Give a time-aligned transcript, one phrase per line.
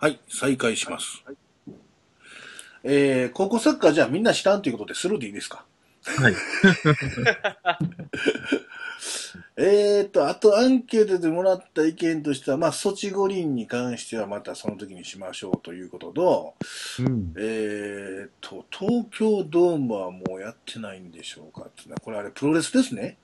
[0.00, 1.22] はい、再開します。
[2.82, 5.66] えー、高校サッカーじゃあみんな知らんということでスルーでいいですか？
[6.04, 6.34] はい。
[9.56, 16.54] えーと、あとアンケートでもらった意見としては、まあ、ソチ五輪に関してはまたその時にしましょうということと、
[17.00, 17.34] うん。
[17.36, 23.18] えーと、東京ドームはもうやってないんでしょうかっていうのはこれあれプロレスですね。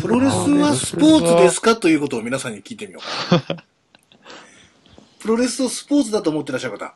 [0.00, 1.74] プロレスはスポーツですか？
[1.74, 3.64] ということを皆さんに聞いてみようかな。
[5.24, 6.94] プロレスをスポーツだと思ってらっしゃる方。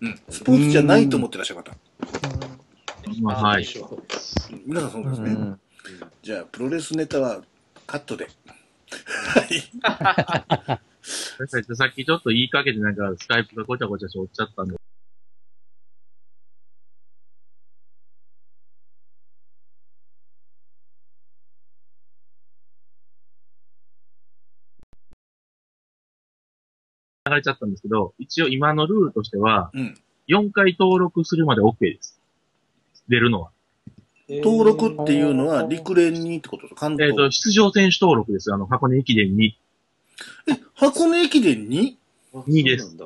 [0.00, 0.20] うん。
[0.30, 1.76] スポーツじゃないと思ってらっしゃる方。
[3.20, 3.66] まあ、はい。
[4.64, 5.30] 皆さんそうですね。
[5.30, 5.60] うん
[6.22, 7.42] じゃあ、プロレスネタは
[7.88, 8.28] カットで。
[8.28, 10.78] はい。
[11.76, 14.75] さっきちょっと言いかけてなんかスカイプがごちゃごちゃしておっちゃったんで。
[27.36, 29.94] れちゃったんですけど、一応今のルールとしては、うん。
[30.28, 32.18] 4回登録するまで OK です。
[33.08, 33.50] 出るのは。
[34.28, 37.16] 登録っていうのは陸連にってことと関えっ、東。
[37.16, 38.52] と、出場選手登録です。
[38.52, 39.56] あの、箱根駅伝に。
[40.74, 41.98] 箱根駅伝に？
[42.48, 42.96] いいです。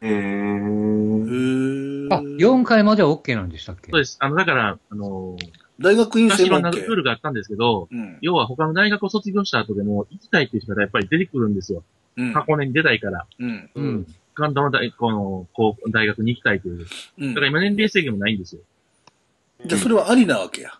[0.00, 2.08] へえー。
[2.08, 3.90] ーあ、4回までは OK なんでしたっけ？
[3.92, 4.16] そうです。
[4.20, 8.18] あの、だから、あのー大学院生も昔いろんなルールがあったんですけど、うん。
[8.20, 11.82] 要は他の大学を卒業した後でも行きたいっていう人がやっぱり出てくるんですよ。
[12.16, 12.32] うん。
[12.32, 13.26] 箱根に出たいから。
[13.38, 13.70] うん。
[13.74, 14.06] うん。
[14.34, 15.46] 関東の大この
[15.90, 16.86] 大学に行きたいという。
[17.18, 18.60] うんだから今年齢制限もないんですよ。
[19.66, 20.72] じゃあ、それはありなわけや。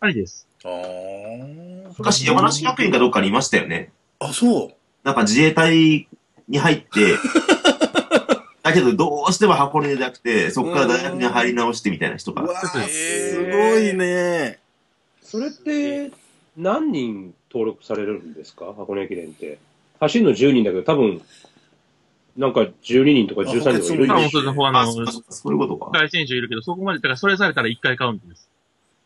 [0.00, 0.46] ありです。
[0.64, 1.94] あー。
[1.98, 3.90] 昔山梨学院かどっかにいましたよね。
[4.18, 4.70] あ、そう。
[5.04, 6.08] なんか自衛隊
[6.48, 7.16] に入って、
[8.66, 12.42] だけどどうしても箱根でなくて、そこから大学に入り直してみたいな人が。
[12.42, 14.58] うわすすごいね。
[15.22, 16.10] それって、
[16.56, 18.66] 何人登録されるんですか？
[18.76, 19.58] 箱根駅伝って。
[20.00, 21.22] 走るの10人だけど、多分、
[22.36, 25.86] なんか12人とか13人とかいるんでしょもうそれの、ああ、の、そういうことか。
[25.92, 28.48] 海外選手いるけど、そこまで、だからそれされたら1回カウントです。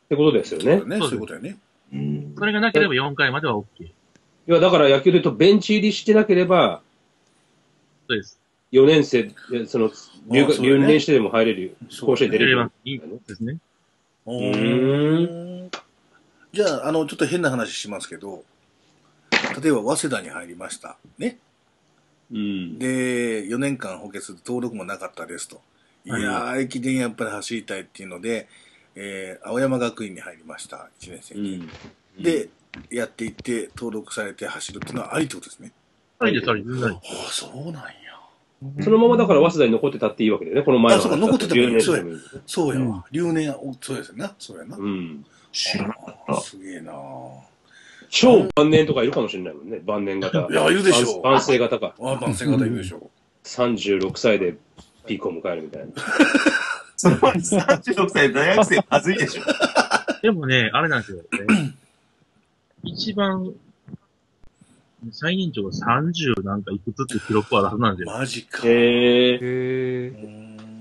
[0.06, 0.78] ってことですよね。
[0.78, 0.98] そうだね。
[0.98, 1.56] そういうことやね。
[1.92, 3.64] うんそれがなければ4回までは OK。
[3.84, 3.92] い
[4.46, 6.82] や、だから野球で言うと、ベンチ入りしてなければ、
[8.08, 8.39] そうです。
[8.72, 9.30] 4年生、
[9.66, 9.90] その、
[10.28, 12.70] 留学留年してでも入れる、甲子園出れる。
[12.84, 13.58] いいですね。
[14.26, 15.70] うーん。
[16.52, 18.44] じゃあ、あの、ちょっと変な話しますけど、
[19.62, 20.96] 例えば、早稲田に入りました。
[21.18, 21.38] ね。
[22.32, 22.78] うん。
[22.78, 25.60] で、4年間補欠で登録もなかったですと。
[26.04, 28.48] いはいやー、駅伝やっぱり走りたいっていうので、
[28.94, 30.88] えー、青山学院に入りました。
[31.00, 31.56] 1年生うに。
[31.56, 31.68] ん。
[32.22, 32.48] で、
[32.90, 35.72] やっていって、登録されて走るっていうのはありってことですね。
[36.18, 37.00] ありです、ありああ、
[37.30, 38.09] そうなんや。
[38.80, 43.04] そのままだから早稲田に残ってたっていいわけだよね、この前のあそうか残っててもいい10年生でもいいそうやわ。
[43.10, 44.34] 留年、おそうですよな。
[44.38, 44.76] そうやな。
[44.76, 45.24] うん。
[45.52, 46.40] 知らなかった。
[46.40, 46.92] すげえな
[48.10, 50.46] 超晩年とかいるかもしれないもんね、晩年型。
[50.50, 51.22] いや、いるでしょう。
[51.22, 51.94] 晩晩成型か。
[51.98, 53.10] あ、万世型いるでしょう。
[53.44, 54.56] 36歳で
[55.06, 55.92] ピークを迎えるみたいな。
[56.96, 59.42] その前に36歳で大学生はずいでしょ。
[60.22, 61.18] でもね、あれなんですよ。
[61.18, 61.74] ね、
[62.84, 63.54] 一番、
[65.12, 68.18] 最年長が30なんかいくつって記録はあるはずなんですよ。
[68.18, 68.62] マジか。
[68.66, 70.12] へえ。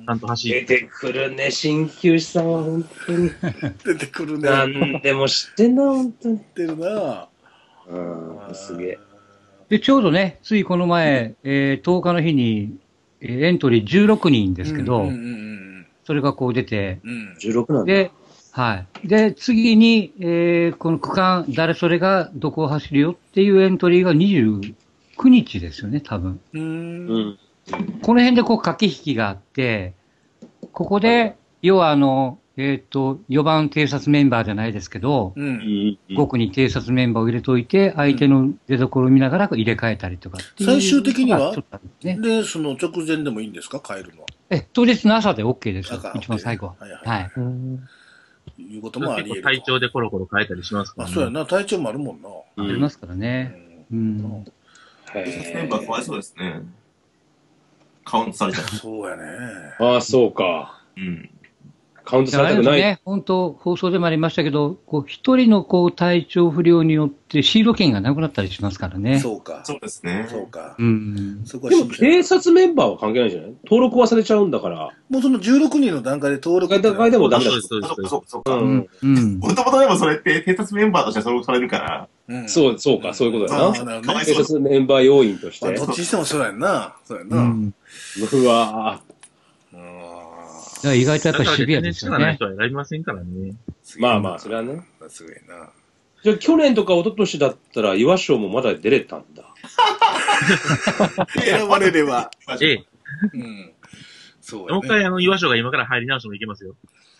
[0.05, 0.79] ちゃんと走出って。
[0.79, 3.31] てくるね、鍼灸師さんは本当に。
[3.85, 4.49] 出てくるね。
[4.49, 6.39] 何でも知ってんな、本当に。
[6.39, 7.27] 知ってるな
[7.87, 8.99] うん、すげえ。
[9.69, 12.77] で、ちょうどね、ついこの前、えー10日の日に、
[13.21, 15.59] えーエントリー16人ですけど、うんうんうん
[16.05, 17.11] それがこう出て、うん。
[17.11, 17.37] うん。
[17.39, 17.93] 16なんだ。
[17.93, 18.11] で、
[18.51, 19.07] はい。
[19.07, 24.73] で、次に、えーこの区間、誰それがどこを走るよっていうエントリーが29
[25.29, 26.39] 日ですよね、多分。
[26.53, 27.39] うんん。
[28.01, 29.93] この辺でこう駆け引きがあって、
[30.71, 35.41] ここで、要はあの、えっ、と、4番偵察メンバーじゃないですけど、う。
[35.41, 35.97] うんん。
[36.09, 41.55] 5区に偵察メンバーを入れといて、相手の出所を見ながら入れ替えたりとかっていう最終的には
[42.03, 42.17] ね。
[42.19, 43.79] で、その直前でもいいんですか？
[43.79, 44.27] 帰るのは。
[44.49, 46.01] え、当日の朝で OK ですよ。
[46.15, 46.75] 一番最後は。
[46.79, 47.31] はいはいはい。
[48.57, 49.49] いうこともあり得ると。
[49.49, 51.13] 結構体調でコロコロ変えたりしますかあ、ら、ね。
[51.15, 51.45] そうやな。
[51.45, 52.29] 体調もあるもんな。
[52.57, 53.55] うんありますからね。
[53.91, 54.45] ううん
[55.11, 56.61] 警察メンバーかわいそうですね。
[58.05, 58.65] カウントされちゃう。
[58.67, 59.23] そうやね。
[59.79, 60.81] ああ、そうか。
[60.97, 61.29] うん。
[62.09, 62.77] カウントさあれれたくない。
[62.77, 69.19] ですね、本当、放送でもありましたけど、こう、一人のこう、体調不良によってシード権がなくなったりしますからね。
[69.19, 69.61] そうか。
[69.63, 70.25] そうですね。
[70.29, 70.75] そうか。
[70.79, 71.15] うん。
[71.15, 73.51] でも、そこは信じない警察メンバーは関係ないじゃない？
[73.65, 74.89] 登録はされちゃうんだから。
[75.09, 76.81] もうその16人の段階で登録。
[76.81, 78.09] 段階でもダメだそうです、そうです。
[78.09, 78.87] そうか、そうん。
[79.03, 79.39] うん。
[79.39, 83.79] ともとでもそれって警察メンバーとして登録されるから、うんそう、そうか、そういうことだあな。
[83.81, 85.65] あなるほどね警察メンバー要員として。
[85.65, 86.95] まあどっちにしてもそうやんな。
[87.05, 87.37] そうやんな。
[87.37, 87.73] うん。
[88.33, 89.08] うわうん
[90.79, 92.17] だから意外とやっぱシビアですよね。
[92.17, 93.25] 力ない人は選びませんからね。
[93.27, 94.01] ぁ。
[94.01, 94.81] まあまあ、それはね。
[95.09, 95.69] すごいな。
[96.23, 99.43] じゃあ、去年とか一昨年だったら、岩賞もまだ出れたんだ。
[101.41, 102.31] 選ばれれば。
[102.61, 102.85] ええ。
[103.33, 103.71] うん。
[104.41, 106.75] そうもう一回、あの、岩所が今から入り直してもいけますよ。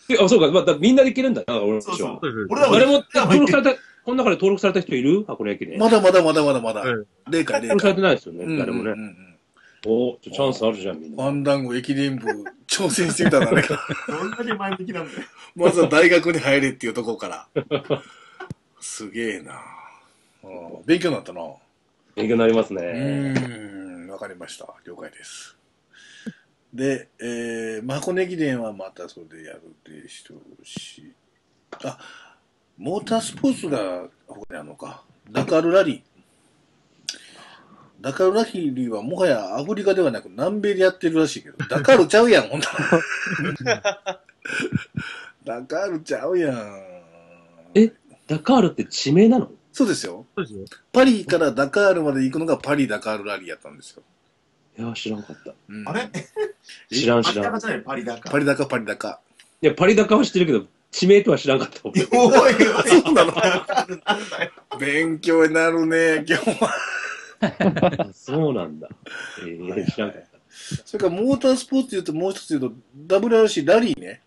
[0.08, 0.50] え、あ、そうか。
[0.50, 1.80] まあ、だみんなできるんだな、俺。
[1.80, 2.46] そうです。
[2.48, 3.74] 俺らも誰も登録された、
[4.04, 5.24] この中で登録された人いる？
[5.26, 5.78] 箱根駅伝。
[5.78, 7.06] まだまだまだまだまだうん。
[7.30, 7.94] 霊界霊登録され界。
[7.96, 8.90] てないですよね、うん誰もね。
[8.92, 9.26] うんうんうん
[9.86, 11.22] おちょチャンスあるじゃん、みんな。
[11.22, 12.26] ファンダンゴ駅伝部
[12.80, 13.62] 挑戦してみたらね。
[14.08, 15.18] どんだけ前向きなんだよ。
[15.54, 17.48] まずは大学に入れっていうところから。
[18.80, 19.60] すげえな
[20.42, 20.48] う
[20.80, 21.42] ん勉強になったな。
[22.14, 22.82] 勉強になりますうね。
[22.82, 24.66] ーん、わかりました。
[24.86, 25.56] 了解です。
[26.72, 31.12] で、えー、箱根駅伝はまたそれでやるでしょうし、
[31.84, 31.98] あ、
[32.78, 35.02] モータースポーツがここにあるのか。
[35.30, 36.02] ダカールラリー。
[38.00, 42.66] ダカールラリーはもはやアフリカではなく南米でやってるらしいけど、ダカールちゃうやん、ほんな
[43.64, 44.20] ら。
[45.44, 46.82] ダカールちゃうやん。
[47.74, 47.92] え
[48.26, 49.50] ダカールって地名なの？
[49.72, 50.26] そうですよ。
[50.36, 50.64] そうですよ。
[50.92, 54.02] パリからダカールまで行くのがパリ・ダカールラリーやったんですよ。
[54.78, 55.52] いや、知らんかった。
[55.68, 56.08] うんあれ？
[56.90, 57.52] 知らんパリ知らん。
[57.52, 58.30] 高じゃないパリ高。
[58.30, 59.20] パリダカ、パリダカ。
[59.62, 61.80] いや、パリダカは知ってるけど、地名とは知らんかった。
[61.84, 62.54] おいおい、
[62.88, 63.32] そうなの。
[64.78, 66.74] 勉強になるね、今日は。
[67.40, 68.88] あ そうなんだ。
[69.40, 70.38] えー、知らんかった。
[70.84, 72.72] それからモータースポーツで言うともう一つ言う
[73.08, 74.22] と、WRC ラリーね。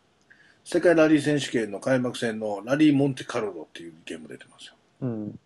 [0.64, 4.74] 世界ラリー選手権の開幕戦のラリー・モンテカルロっていうゲーム出てますよ。
[5.02, 5.40] うん。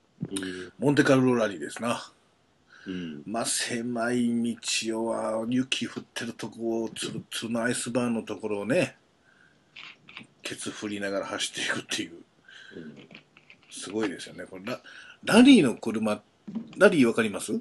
[0.77, 2.11] モンテカルロラリーですな。
[2.85, 3.23] うん。
[3.25, 8.95] まあ、狭い道をは雪降ってるとこをつるつるのアイスバーンのところをね、
[10.43, 12.11] ケツ振りながら走っていくっていう。
[13.71, 14.45] すごいですよね。
[14.45, 14.79] これラ
[15.23, 16.21] ラリーの車、
[16.77, 17.59] ラリーわかります？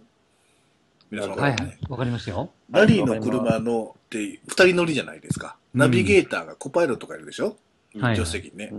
[1.11, 1.67] 皆さんわかりますね。
[1.67, 1.79] はいはい。
[1.91, 2.51] わかりますよ。
[2.71, 5.57] ラリーの車のって二人乗りじゃないですか。
[5.75, 7.57] ナビゲーターがコパイロットがいるでしょ、
[7.99, 8.73] はい助手席にね。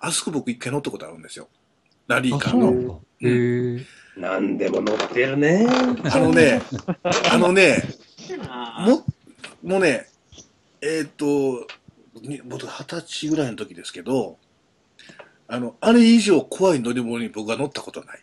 [0.00, 1.28] あそこ僕一回乗ったことあるんも
[2.06, 3.00] ラリーあ、カーの。
[3.20, 3.86] へ
[4.40, 5.66] んでも乗ってるね。
[5.68, 6.60] あのね、
[7.30, 7.82] あのね、
[8.86, 9.04] もも、
[9.62, 10.06] もうね、
[10.80, 11.66] えーっと、
[12.20, 14.38] に僕二十歳ぐらいの時ですけど、
[15.48, 18.22] あの、あれ以上怖い乗り物に僕は乗ったことない。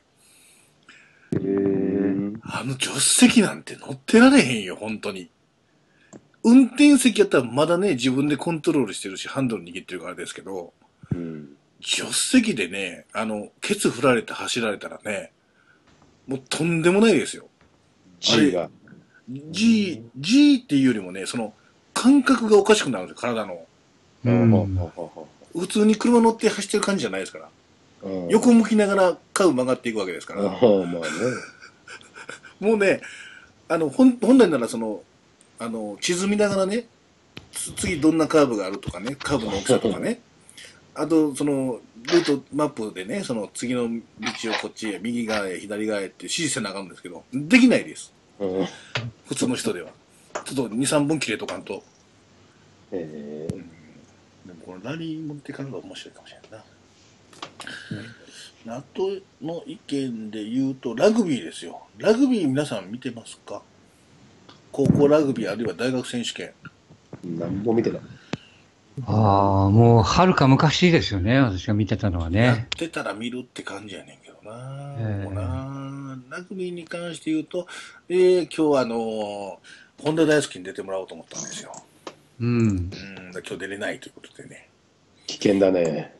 [1.34, 2.34] へえ。
[2.44, 5.30] あの助手席なんて乗ってられへんよ、本当に。
[6.44, 10.74] 運転席やったらまだね、自分でコントロールしてるし、ハンドル握ってるからですけど、
[11.14, 11.50] うん。
[11.82, 15.32] 助手席でね、あの、ケツ振られて走られたらね、
[16.28, 17.48] もうとんでもないですよ。
[18.20, 18.70] G が。
[19.30, 21.54] G、G っていうよりもね、その、
[21.94, 23.66] 感覚がおかしくなるんですよ、体の。
[24.26, 24.78] うん。
[25.58, 27.50] 普通に車乗って走ってる感じじゃないですから。
[28.02, 30.44] うん横向きながらカウ曲がっていくわけですから。
[30.44, 30.88] まあね。
[32.60, 33.02] もうね、
[33.68, 35.04] あの、本本来ならその、
[35.60, 36.88] あの、地図見ながらね、
[37.52, 40.22] つ次どんなカーブがあるとかね、カーブの大きさとかね、
[40.96, 48.14] あと、その、ルートマップでね、その次の道をこっちへ、右側へ、左側へって指示せなあかんんですけど、できないです。
[48.40, 48.68] うん。
[49.28, 49.92] 普通の人では。
[50.46, 51.84] ちょっと2、3本切れとかんと。
[52.92, 53.80] えー
[54.50, 56.64] でもこのラリー持ってからが面白いかもしれないな。
[58.68, 59.10] あと
[59.42, 61.82] の意見で言うと、ラグビーですよ。
[61.98, 62.92] ラグビー皆さん。
[62.92, 63.62] 見てますか
[64.72, 66.52] 高校ラグビーあるいは大学選手権。
[67.24, 68.02] 何も見てない。
[69.06, 71.40] ああ、もう、はるか昔ですよね。
[71.40, 72.66] 私が見てたのはねやっ。
[72.68, 74.26] てたら見るって感じやねん。
[74.26, 74.96] けどな。
[75.00, 77.66] ええもうなラグビーに関して言うと、
[78.10, 79.56] えー、今日はあのー
[80.02, 81.44] 本田大輔に出てもらおうと思ったん。
[81.44, 81.74] ですよ。
[82.40, 82.60] うん。
[82.60, 82.90] うん、
[83.34, 84.70] 今日出れないということでね。
[85.28, 86.16] 危険だね。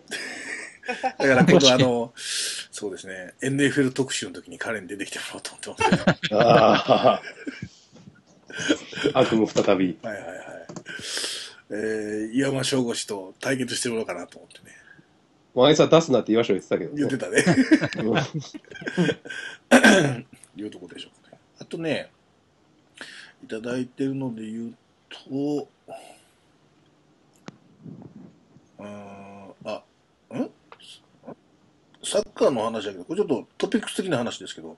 [1.18, 6.36] だから今度あの、そうですね、NFL 特集の時に彼に出てきてもらおうと思ってます。
[6.36, 7.22] ああ。
[9.14, 9.98] 悪夢再び。
[10.02, 10.38] はいはいはい。
[11.72, 14.76] えー、岩間翔吾氏と対決してもらおうかなと思ってね。
[15.54, 16.98] もうあいつは出すなって言わしょ言ってたけどね。
[16.98, 17.44] 言ってたね。
[19.72, 21.40] うんいうとこでしょうかね。
[21.60, 22.12] あとね、
[23.44, 24.74] いただいてるので言う
[25.10, 25.68] と、
[28.80, 29.29] うん
[32.04, 34.78] サッカーの話だけど、これちょっとトピックス的な話ですけど、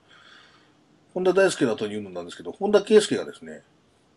[1.14, 3.62] 本田大輔だというのなんですけど、本田圭佑がですね、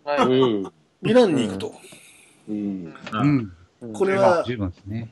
[0.04, 0.26] はい。
[0.26, 0.72] うん。
[1.02, 1.76] ミランに行くと。
[2.50, 2.94] うん。
[3.12, 3.52] あうん。
[3.94, 5.12] これは、十分ですね。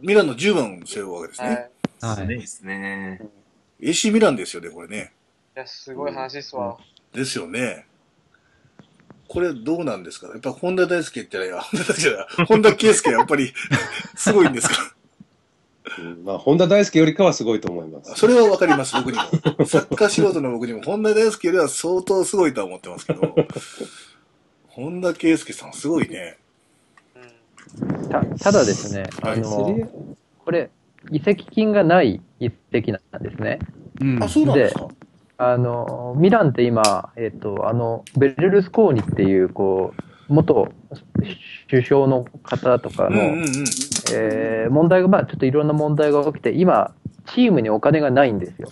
[0.00, 1.50] ミランの10番を背負うわけですはい。
[1.50, 1.70] ね。
[2.02, 2.34] いはい。
[2.34, 3.20] いいですね。
[3.80, 5.12] AC ミランですよね、これね。
[5.54, 6.76] や、すごい話ですわ。
[7.12, 7.86] ですよね。
[9.28, 10.28] これどうなんですか？
[10.28, 13.52] やっぱ本田大輔って言ったら、本田大輔じゃない本田圭佑やっぱり
[14.16, 14.74] すごいんですか？
[14.82, 15.03] うん
[16.24, 18.14] まあ、本田大輔よりかはすごいと思います。
[18.16, 19.22] それはわかります、僕にも。
[19.66, 23.34] サッカー素人の僕にも、本田大輔よりは相当すごいとは思ってますけど、
[24.68, 26.36] 本田圭佑さんすごいね。
[27.16, 29.78] うんたただですね、はいあの、
[30.44, 30.70] これ、
[31.10, 33.58] 移籍金がない移籍なんですね。
[34.00, 34.22] うん。
[34.22, 34.88] あ、そうなんですか？
[35.36, 40.72] あの、ミランって今、えっ、と、あの、ベルルスコーニっていう、こう、元
[41.68, 43.34] 首相の方とかの。
[44.12, 46.94] えー問題が、まあ、ちょっといろんな問題が起きて、今、
[47.26, 48.68] チームにお金がないんですよ。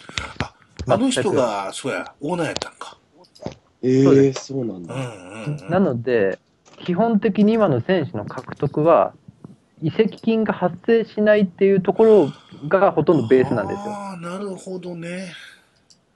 [0.88, 2.96] あの人が、そうや、オーナーやったんか。
[3.82, 4.94] えそうでえそうなんうんだ。
[4.94, 5.70] うんうん。
[5.70, 6.38] なので、
[6.84, 9.12] 基本的に今の選手の獲得は、
[9.82, 12.32] 移籍金が発生しないっていうところ
[12.68, 13.92] がほとんどベースなんですよ。
[13.92, 15.32] ああ、なるほどね。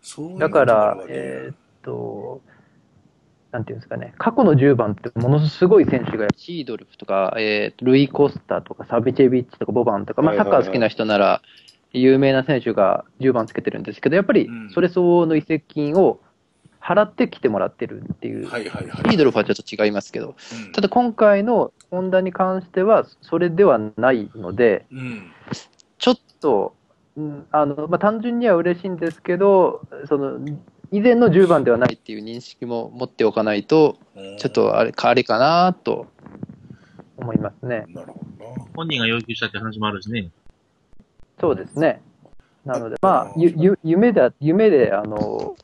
[0.03, 2.41] そういうだから、えーっと、
[3.57, 11.41] なんていうんですかね、過去の10番ってものすごい選手が、シードルフとか、えールイ・コスタとか、サビチェビッチとか、ボバンとか、まあ、サッカー好きな人なら、
[11.95, 14.71] 有名な選手が10番つけてるんですけど、やっぱりうん。
[14.71, 16.21] それ相応の移籍金を
[16.83, 18.97] 払ってきてもらってるっていう、はいはいはい。
[18.97, 20.35] シードルフはちょっと違いますけど、
[20.67, 20.73] うん。
[20.73, 25.33] ただ今回のホンダに関しては、それではないので、うん。
[25.97, 26.75] ちょっと、
[27.17, 30.39] うんあのまあ、単純には嬉しいんですけど、その
[30.93, 33.99] 以前の10番ではないっていう認識も持っておかないと、
[34.39, 36.07] ちょっとあれかあれかなと
[37.17, 37.85] 思いますね。
[37.89, 38.67] なるほどな。
[38.75, 40.31] 本人が要求したって話もあるしね。
[41.41, 42.01] そうですね。
[42.65, 45.57] なので、まあ、ゆゆ夢で、夢で、あの、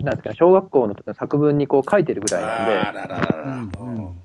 [0.00, 3.42] なんですかね、小学校の時の作文にこう書いてるぐらいなんで、あらららら。
[3.44, 4.22] うんうん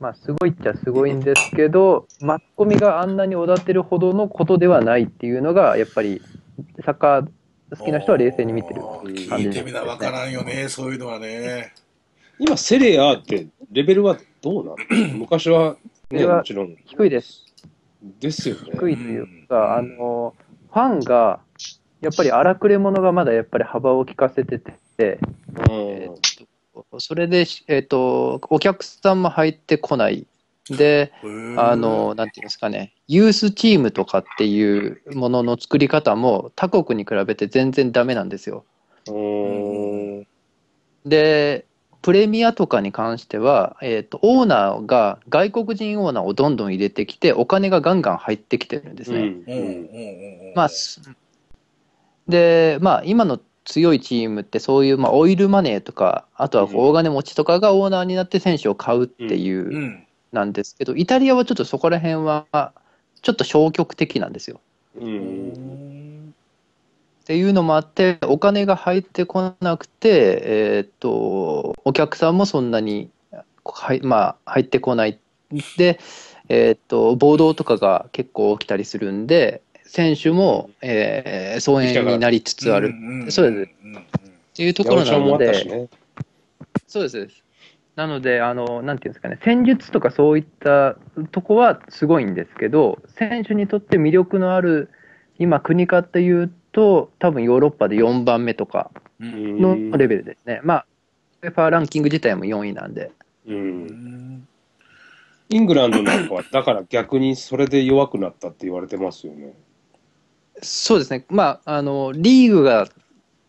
[0.00, 6.20] まあ、すごいっちゃすごいんですけど、マスコミがあんなにおだてるほどのことではないっていうのが、やっぱり、
[6.84, 7.28] サッカー
[7.70, 11.72] 好きな人は冷静に見てる感じです聞いてみなわからんよね、そういうのはね。
[12.38, 14.76] 今、セレアってレベルはどうなの？
[15.18, 15.78] 昔は、ね、
[16.10, 16.76] それはもちろん。
[16.84, 17.44] 低いです。
[18.20, 18.62] ですよね。
[18.72, 20.34] 低いといううんか、あの、
[20.72, 21.40] ファンが、
[22.00, 26.14] やっぱり荒くれ者がまだやっぱり幅を利かせてて、えーっ
[26.90, 30.26] とそれで、えーっと、お客さんも入ってこない。
[30.70, 31.12] で、
[31.56, 38.64] あの、なんていうんですかね、ユースチームとかっていうものの作り方も他国に比べて全然ダメなんですよ。
[41.04, 41.66] で、
[42.00, 50.52] プレミアとかに関しては、えーっと、オーナーが外国人オーナーをどんどん入れてきて、お金がガンガン入ってきてるんですね。
[50.54, 51.00] まあ、す
[52.28, 60.03] で、まあ、今の強いチームってそういう、まあ、オイルマネーとか、あとは大金持ちとかがオーナーになって選手を買うっていう、うん。
[60.34, 62.46] なんですけど、イタリアはちょっとそこら辺は、
[63.22, 64.60] ちょっと消極的なんですよ。
[64.96, 65.00] っ
[67.26, 73.08] ていうのもあって、お金が入ってこなくて、えーっと、お客さんもそんなに、
[73.64, 75.18] はいまあ、入ってこない。
[75.78, 75.98] で、
[76.48, 85.88] えーっと、暴動とかが結構起きたりするんで、選手も、えー、疎遠になりつつあるんそうですっていうとヤころなので、ね。
[86.86, 87.28] そうです。
[87.96, 90.96] なので、あの、なんていうんですかね、戦術とかそういった
[91.30, 94.90] とこはすごいんですけど、選手にとって魅力のある、
[95.38, 100.60] 今、国かっていうと、多分ヨーロッパで4番目とかうんのレベルですね。
[100.64, 100.86] まあ、
[101.42, 103.12] ウェファーランキング自体も4位なんで。
[103.46, 103.52] う。
[103.52, 104.48] うんん
[105.50, 109.52] イングランドなんかは、だから逆にそれで弱くなったって言われてますよね。
[110.62, 111.24] そうですね。
[111.28, 112.88] まあ、あの、リーグが、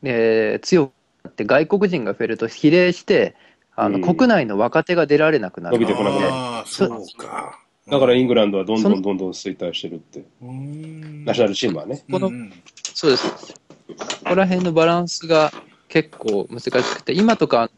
[0.04, 0.92] えー強く
[1.24, 3.36] なって外国人が増えると比例して、
[3.76, 4.16] あの、うん。
[4.16, 5.78] 国内の若手が出られなくなる。
[5.78, 6.28] 伸びてこなくなる。
[6.32, 7.60] ああ、そうか。
[7.88, 10.26] だからイングランドはどんどんどんどん衰退してるって。
[10.42, 11.26] うん。
[11.26, 12.04] ナショナルチームはね。
[12.10, 12.52] このうん。
[12.94, 13.28] そうです。
[13.28, 13.96] こ
[14.30, 15.52] こら辺のバランスが
[15.88, 17.70] 結構難しくて、今とか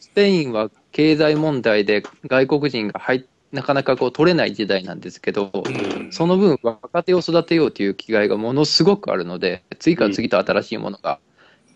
[0.00, 6.12] スペインは経済問題で外国人が入っなかなかこう取れない時代なんですけど、うん。
[6.12, 11.18] その分若手を育てようという気概がものすごくあるので、次から次と新しいものが、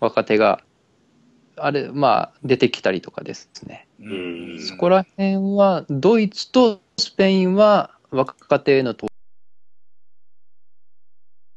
[0.00, 0.60] 若手が、
[1.56, 3.86] あれ、まあ、出てきたりとかですね。
[4.00, 9.06] うんそこら辺は、ドイツとスペインは若手への投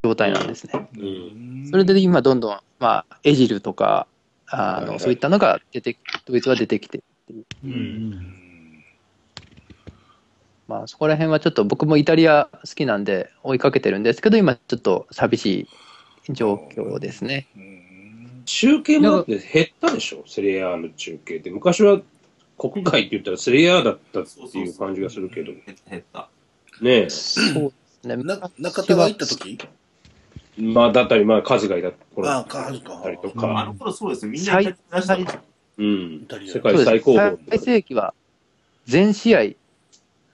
[0.03, 0.89] 状態なんですね。
[0.97, 1.67] うん。
[1.69, 4.07] それで今どんどん、まあ、エジルとか、
[4.47, 7.03] あの、そういったのが出て、ドイツは出てきて、
[7.63, 8.37] うんうん
[10.67, 15.67] まあ、そこら辺はちょっと僕もイタリア好きなんで追いかけてるんですけど、今ちょっと寂し
[16.29, 17.47] い状況ですね。
[17.55, 17.66] うん
[18.47, 21.51] 中継もだって減ったでしょ、セリエAの中継って。
[21.51, 21.99] 昔は
[22.57, 25.51] 国外って言ったらセリエAだったっていう感じがするけど。
[25.51, 26.29] 減った減った。
[26.81, 27.09] ねえ。
[27.09, 28.15] そうですね。
[28.23, 29.59] な中田が行った時？
[30.57, 32.99] まあ、だったり、まあ、数がいた頃だああ、か、か。
[32.99, 33.59] ったりとうんか。
[33.59, 34.31] あの頃そうですよ。
[34.31, 35.25] みんなイタリア出したの
[35.77, 36.49] うんタリ。
[36.49, 37.37] ア世界最高峰。
[37.49, 38.13] 最盛期は
[38.85, 39.41] 全試合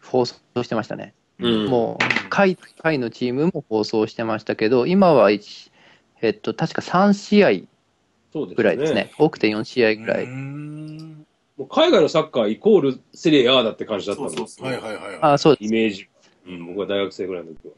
[0.01, 1.13] 放送してましたね。
[1.39, 5.71] うんもう、下位、下位のチームも放送してましたけど、今は一、
[6.21, 7.49] えっと、確か3試合
[8.55, 9.11] ぐらいですね。。
[9.17, 10.23] 多くて4試合ぐらい。
[10.25, 11.25] うん
[11.57, 14.65] もう海外のサッカーイコールセリアだって感じだったんですそうそうそう。
[14.65, 15.19] はいはいはい。
[15.21, 16.09] あそうですイメージ。
[16.47, 17.73] うん、僕は大学生ぐらいの時は。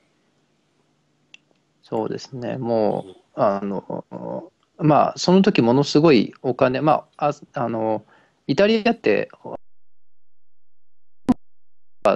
[1.84, 2.58] そうですね。
[2.58, 4.04] もう、あの、
[4.78, 8.06] まあ、その時ものすごいお金、まあ、ああの、
[8.48, 9.30] イタリアって、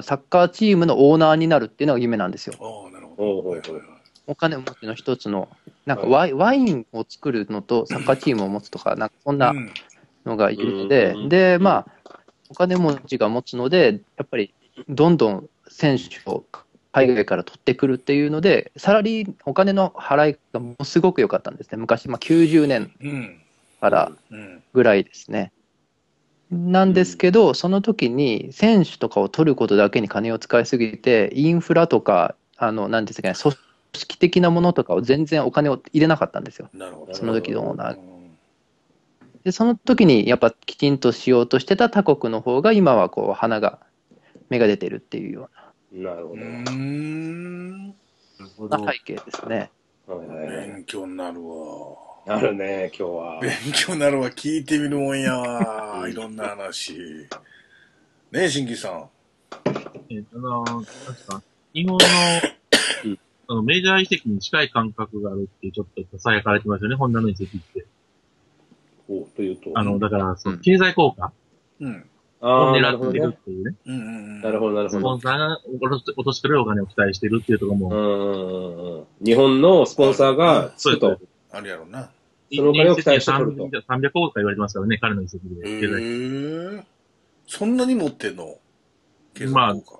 [0.01, 2.55] サッカーチームのオーナーになるっていうのが夢なんですよ。
[2.59, 3.49] ああ、なるほど。
[3.49, 3.98] はいはいはい
[4.29, 5.49] お金持ちの一つの、
[5.85, 9.73] なんかワイワインを作るのとサッカーチームを持つとか、なんかそんなうん
[10.25, 11.87] のがいるのでうん、で、まあ、
[12.49, 14.53] お金持ちが持つので、やっぱり
[14.87, 16.45] どんどん選手を
[16.91, 21.77] 海外から取ってくるっていうので、サラリー、お金の払いがものすごく良かったんですね。
[21.77, 23.41] 昔、まあ、90年うん。
[23.79, 24.63] からうん。
[24.73, 25.51] ぐらいですね。
[26.51, 33.53] なんですけど、その時に選手とかを取ることだけに金を使いすぎて、インフラとか、あの、なんですかね、組
[33.93, 36.69] 織的なものとかを全然お金を入れなかったんですよ。
[36.73, 37.13] なるほど。
[37.13, 38.19] その時のオーナーうん
[39.43, 43.79] で、その時にやっぱきちんとしようとしてた他国の方が、今はこう、花が、
[44.49, 45.49] 芽が出てるっていうよ
[45.91, 46.41] なるほど。
[46.41, 47.87] うーん。
[47.87, 47.93] な
[48.39, 49.71] るほうな背景ですね。
[50.07, 51.55] 勉強になるわ。
[52.27, 53.39] あるね、今日は。
[53.41, 54.29] 勉強になるわ。
[54.29, 56.07] 聞いてみるもんやわ。
[56.09, 56.93] いろんな話。
[58.31, 59.09] ねえ、新規さん。
[60.09, 61.41] えー、あの、確か、
[61.73, 62.58] 日本のうん、
[63.51, 67.85] あの、メジャー遺跡に近い感覚があるってちょっと囁かれてますよね、ホンダの遺跡って。
[69.09, 69.71] おというと。
[69.73, 71.33] あの、だから、そのうん経済効果
[71.79, 72.05] うん。
[72.41, 73.61] あをーなるほどね狙っているっ。
[73.61, 73.75] ていうね。
[73.87, 74.41] うんうんうん。
[74.41, 74.99] なるほど、なるほど。
[74.99, 79.05] スポンサーが落とし落としてくれるお金を期待してるっていうところも、うんうんうん。
[79.25, 81.19] 日本のスポンサーがつくと。
[81.51, 82.11] あるやろな。
[82.55, 85.69] そのお金を期待して取ると300億とか言われてますからね、彼の遺跡で。
[85.69, 86.85] へ経済え。
[87.47, 88.57] そんなに持ってんの？
[89.33, 89.98] 経済効果。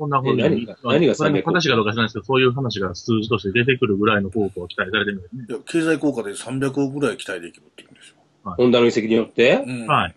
[0.00, 0.40] こんな風に。
[0.40, 5.44] え何が何がそれも300億正しいかどうか知らないですけど、そういう話が数字として出てくるぐらいの効果を期待されてるんですね。
[5.46, 8.16] いや、経済効果で300億ぐらい期待できるって言うんですよ。
[8.42, 9.62] ホンダの遺跡によって？
[9.66, 9.86] うん。
[9.86, 10.14] はい。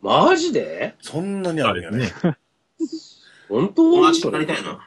[0.00, 0.94] マジで？
[1.00, 2.12] そんなにあるんやね。
[3.48, 3.92] 本当？
[3.92, 4.86] 友達になりたいな。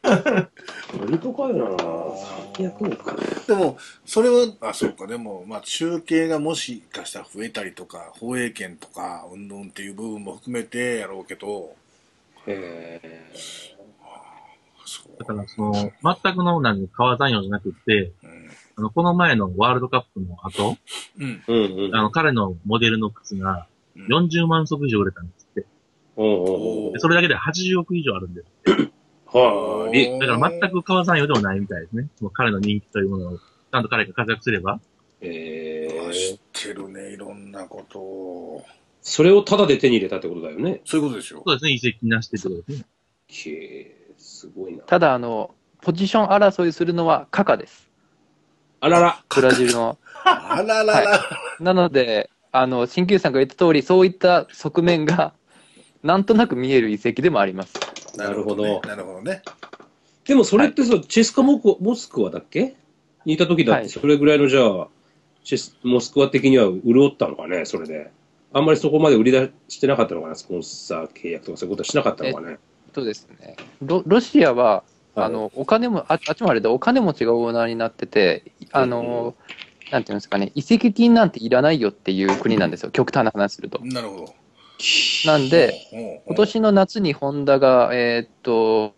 [1.10, 1.64] 本当かよな
[2.54, 3.46] 300億。
[3.46, 11.74] でも、それは、あ、そうか、でも、まあ、中継がもしかしたら増えたりとか、放映権とか、うんぬんっていう部分も含めてやろうけど、
[12.46, 13.00] へ
[14.84, 18.50] そうだから、その、全くの、なんか、川残用じゃなくって、うん。
[18.76, 20.76] あの、この前のワールドカップの後、
[21.18, 21.42] うん。
[21.46, 21.52] え。
[21.52, 21.94] うんうん。
[21.94, 25.66] あの、彼のモデルの靴がうん40万足以上売れたんですって。
[26.16, 28.46] おうおうおうでそれだけで80億以上あるんです。
[29.32, 32.08] はあ、りだから全く川残用でもないみたいですね。
[32.16, 34.80] その彼の人気というものを、ちゃんと彼が活躍すれば。
[35.20, 38.64] え知っー、てるね、いろんなことを。
[39.02, 40.80] それをタダで手に入れたってことだよね。
[40.84, 41.42] そういうことですよ。
[41.44, 42.86] そうですね、遺跡なしてってことですね。
[43.28, 44.82] へえ、すごいな。
[44.84, 47.88] ただ、あの、ポジション争いするのはカカです。
[48.80, 49.22] あらら。
[49.28, 49.98] ブラジルの。
[50.24, 51.20] あららら。
[51.60, 55.34] なので、あの、新旧さんが言った通り、そういった側面が、
[56.02, 57.74] なんとなく見える遺跡でもあります。
[58.16, 59.42] なるほどねなるほどね。
[60.24, 62.76] でもそれってさ、チェスカモコモスクワだっけ？
[63.24, 64.88] にいた時だって、はいそれぐらいのじゃあ、
[65.44, 68.10] チェスモスクワ的には潤ったのかね、それで。
[68.52, 72.58] あんまりそこまで売り出してなかったのかな、スポンサー契約とかそういうことはしなかったのかね？
[72.94, 73.56] そうですね。
[73.82, 74.64] ロロシアは、
[75.14, 79.34] はいあの、お金も、ああっちもあれでお金持ちがオーナーになってて、あの、
[79.90, 83.80] なんていうんですかね、移籍金なんていらないよっていう国なんですよ、極端な話すると。
[83.84, 84.34] なるほど。
[85.26, 88.94] なんで、今年の夏にホンダが、えーっと、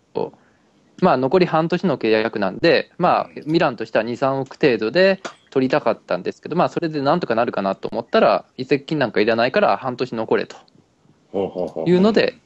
[1.03, 10.57] まあ、残り半年の契約なんで、まあ、ミランとしては2、3億程度で取りたかったんですけど、まあ、それでなんとかなるかなと思ったら、移籍金なんかいらないから半年残れと。
[11.87, 12.39] いうので、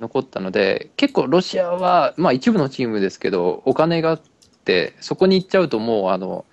[0.00, 4.20] 残ったので、結構ロシアは、まあ、一部のチームですけど、お金があっ
[4.64, 6.46] て、そこに行っちゃうともう、あの、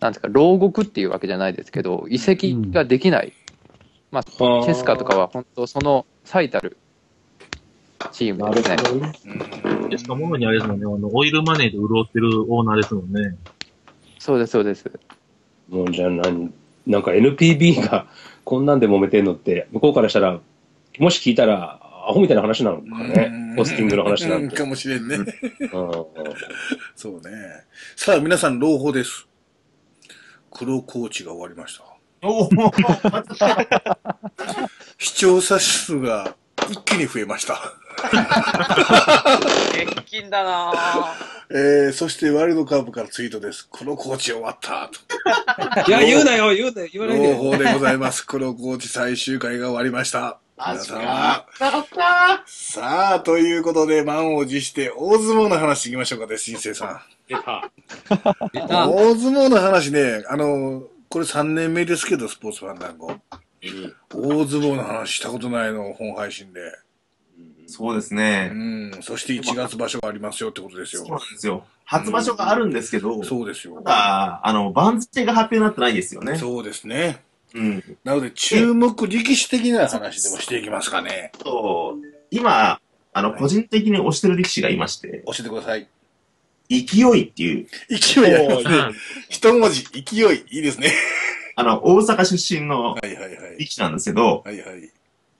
[0.00, 3.32] なんですか、牢獄っていうわけじゃないですけど、移籍ができない。
[4.16, 6.78] まあ、チはあェスカとかは本当、その最たる
[8.12, 8.76] チームですね。
[8.76, 9.12] ほどね。
[9.82, 13.36] うんですか、ものにあれですもんね、あの、オイルマネーで潤ってるオーナーですもんね。
[14.18, 14.90] そうです、そうです。
[15.68, 16.50] もうじゃあ何、
[16.86, 18.06] なんか NPB が
[18.44, 20.40] こんなんで揉めてんのって、向こうからしたら、
[20.98, 23.52] もし聞いたら、アホみたいな話なのかねう。
[23.52, 24.56] んポスティングの話なんて。
[24.56, 25.16] かもしれんね。
[25.16, 25.26] うん
[26.94, 27.20] そうね。
[27.96, 29.28] さあ、皆さん、朗報です。
[30.50, 31.95] 黒コーチが終わりました。
[32.22, 32.50] おお、
[34.98, 36.34] 視聴者数が
[36.70, 37.58] 一気に増えました。
[39.72, 41.36] 現金だなぁ。
[41.48, 43.68] えー、そしてワールドカップからツイートです。
[43.70, 44.98] 黒コーチ終わったと。
[45.88, 47.36] いや、言うなよ、言うなよ、言わないでよ。
[47.36, 48.26] 朗報でございます。
[48.26, 50.38] 黒コーチ最終回が終わりました。
[50.58, 51.44] 皆様。
[52.46, 57.70] さあ、ということで、満を持して、大相撲の話いきましょうかね、新生さ出た。
[58.52, 58.68] 出ん。
[58.68, 58.88] た。
[58.88, 63.06] 大相撲の話ね、あの、これ3年目ですけど、スポーツファン団子。
[63.06, 66.60] 大相撲の話したことないの、本配信で。
[66.60, 66.76] うん
[67.68, 68.46] そうですうね。
[68.48, 68.92] ん。
[69.02, 71.14] そして1月場所がありますよってことですそうよ。
[71.14, 71.66] なんですよ。
[71.84, 73.90] 初場所があるんですけど、そうですよた。
[73.90, 76.36] だ、あの、番付が発表になってないですよね。
[76.36, 77.22] そうですね。
[77.54, 77.98] うん。
[78.04, 81.32] なので、注目力士的な話でもしていきますかね。
[81.38, 81.96] と、
[82.30, 82.80] 今、
[83.12, 85.88] あの、個人的に推してる力士がいまして、教えてください。
[86.68, 88.98] 勢いっていう、勢いありますね。
[89.28, 90.00] 一文字、勢
[90.34, 90.92] い、いいですね。
[91.56, 93.56] あの、大阪出身のはいはいはい。
[93.58, 94.90] 力士なんですけど、はいはい。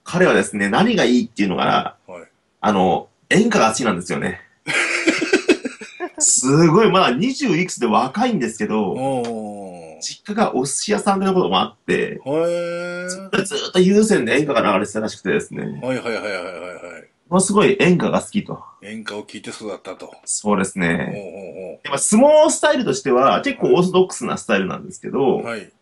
[0.05, 2.23] 彼はですね、何がいいっていうのが、はい。
[2.61, 4.41] あの、演歌が好きなんですよね。
[6.19, 10.01] すごい、まだ20いくつで若いんですけど、おー。
[10.01, 13.09] 実家がお寿司屋さんでのこともあって、へー。
[13.09, 13.29] ず
[13.69, 17.16] っと優先で演歌が流れてたらしくてですね、はいはいはいはいはいはい。
[17.29, 18.63] ものすごい演歌が好きと。
[18.83, 20.15] 演歌を聞いて育ったと。
[20.25, 21.13] そうですほうね。
[21.13, 25.73] ほやっぱ相撲スタイルとしては結構オーソドックスなスタイルなんですけうどはい。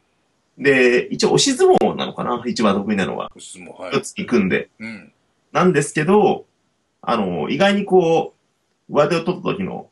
[0.56, 2.42] で、一応押し相撲なのかな？
[2.46, 3.30] 一番得意なのは。
[3.36, 4.00] 質問、はい一。
[4.02, 4.70] つ行くんで。
[4.78, 5.12] うん。
[5.52, 6.46] なんですけど、
[7.02, 8.34] あの、意外にこ
[8.88, 9.88] う、上手を取った時の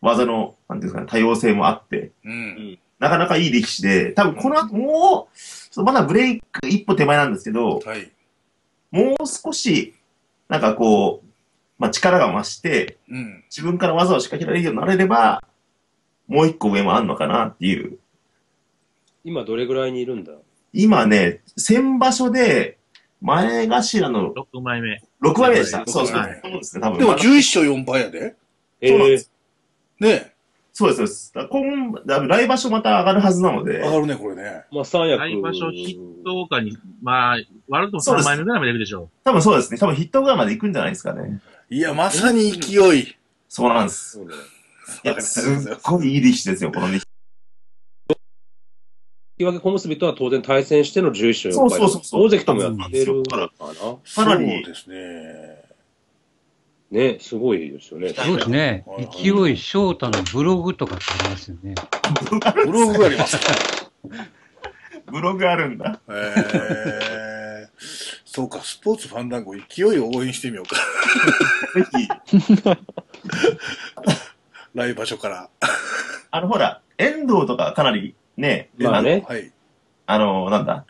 [0.00, 2.78] 技の、なんていうんですかね、多様性もあって、うん。
[2.98, 5.28] なかなかいい力士で、多分この後も
[5.76, 8.10] う、まだブレイク一歩手前なんですけど、はい。
[8.90, 9.94] もう少し、
[10.48, 11.26] なんかこう、
[11.78, 13.44] まあ、力が増して、うん。
[13.50, 15.44] 自分から技を仕掛けられるようになれれば、
[16.26, 17.98] もう一個上もあるのかなっていう。
[19.24, 20.32] 今どれぐらいにいるんだ？
[20.72, 22.78] 今ね、先場所で、
[23.20, 25.02] 前頭の6枚目。
[25.22, 25.78] 6枚目でした。
[25.78, 26.22] はいそうそう。
[26.42, 26.98] ですね、多分。
[26.98, 28.34] でもまだ11勝4敗やで。
[28.80, 29.30] ええそうなんです
[30.00, 30.35] ね
[30.78, 32.04] そうです、そうです。
[32.06, 34.66] だ来場所また上がるはずなので、上がるね、これね。
[34.70, 35.18] まあ三役。
[35.20, 39.78] 来場所筆頭かに、まあ、悪くても3枚目ぐらいまでいるでしょ多分そうですね。
[39.78, 41.40] 多分ヒットぐらいまで行くんじゃないですかね。
[41.70, 43.16] いや、まさに勢い。
[43.48, 44.18] そうなんです。
[44.18, 44.34] そうね
[45.02, 47.06] いや、すっごいいい力士ですよ、この力士。
[48.10, 48.16] 引
[49.38, 51.70] き分け小結とは当然対戦しての11勝4敗。
[51.70, 53.48] そうそうそうそう大関ともやってるかな。
[53.48, 55.65] かなりそうですね。
[56.90, 58.10] ね、すごいですよね。
[58.10, 59.08] そうですねはい。
[59.12, 61.74] 勢い翔太のブログとかってありますよね。
[62.64, 63.52] ブログがありますか？
[65.10, 66.00] ブログあるんだ。
[66.08, 67.68] えー、
[68.24, 70.76] そうか、スポーツファンダンゴ、勢いを応援してみようか。
[71.74, 72.08] ぜひ、
[74.74, 75.48] 来場所から。
[76.30, 79.24] あの、ほら、遠藤とかかなりね、まあね。
[79.28, 79.52] はい。
[80.06, 80.86] あの、なんだ、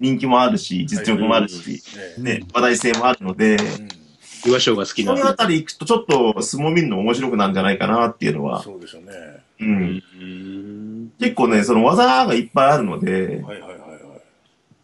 [0.00, 1.82] 人気もあるし、実力もあるし、
[2.18, 4.01] ねね、話題性もあるので、うん
[4.46, 5.16] 岩翔が好きな。
[5.16, 9.12] そのあたり行くとちょっと相撲見るの面白くなるんじゃないかなっていうのは、そうですよね。
[9.60, 9.64] う。
[9.64, 11.12] うんん。
[11.18, 13.80] 結構ね、その技がいっぱいあるので、はいはいはいはい。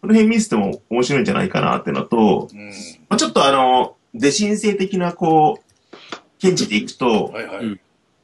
[0.01, 2.67] この辺見せても面白いんじゃないかなっていうのと、うん。
[3.09, 6.07] まあ、ちょっとあの、デシン性的なこう、
[6.41, 7.65] 見地でいくと、はいはい。
[7.65, 7.79] うん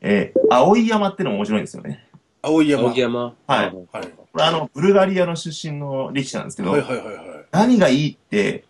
[0.07, 2.07] えー、青山ってのも面白いんですよね。
[2.43, 2.83] 青い山。
[2.83, 3.23] 青木山。
[3.23, 3.71] はいはい。
[3.71, 7.17] これあの、ブルガリアの出身の力士なんですけど、はいはいはいはい。
[7.51, 8.65] 何がいいって、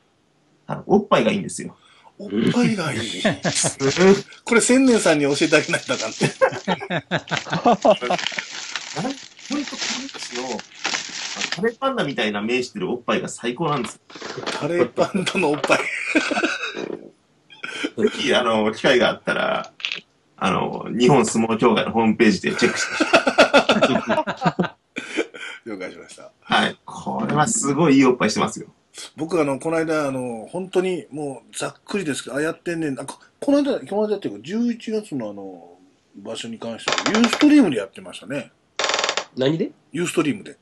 [0.65, 1.75] あの、おっぱいがいいんですよ。
[2.17, 3.01] おっぱいがいい。
[4.43, 6.32] これ千年さんに教えてあげないとあかん って。
[7.65, 7.95] 本当こ
[9.01, 9.10] の
[10.08, 10.47] 力士の、
[11.56, 13.99] カレーパンダみたいな目してるおっぱいが最高なんですよ。
[14.60, 15.80] カレーパンダのおっぱい。
[15.80, 15.86] ぜ
[18.13, 19.71] ひ、あの、機会があったら、
[20.38, 22.93] あの、日本相撲協会のホームページでチェックして
[25.65, 26.32] 了解しました。
[26.41, 26.78] はい。
[26.86, 28.67] これはすごいいいおっぱいしてますよ。
[29.15, 32.99] 僕あの、この間、あの、本当にもうざっくりですけど、あ、やってんねん。
[32.99, 35.77] あ、ここの間、この間っていうか、11月のあの、
[36.17, 38.51] 場所に関しては、ユーストリームでやってましたね。
[39.38, 39.71] 何で？
[39.91, 40.58] ユーストリームで、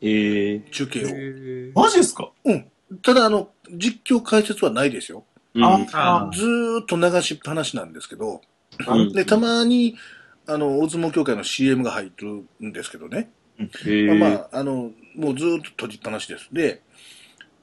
[0.00, 1.80] ええ中継を。
[1.80, 2.30] マジですか？
[3.02, 5.24] ただ、あの、実況解説はないですよ。
[5.54, 5.64] うん。
[5.64, 8.40] あずーっと流しっぱなしなんですけど、
[8.88, 9.96] うんで、たまに、
[10.46, 13.30] あの、大相撲協会の CM が入ってるんですけどね。
[13.86, 16.48] えまあ、まえあ、あの、もうずーっと閉じっぱなしです。
[16.52, 16.82] で、